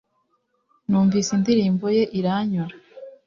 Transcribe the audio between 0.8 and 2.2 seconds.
Numvise indirimbo ye